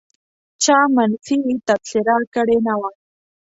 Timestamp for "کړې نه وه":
2.33-2.89